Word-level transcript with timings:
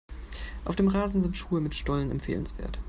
Auf 0.65 0.75
dem 0.75 0.87
Rasen 0.87 1.21
sind 1.21 1.37
Schuhe 1.37 1.61
mit 1.61 1.75
Stollen 1.75 2.09
empfehlenswert. 2.09 2.79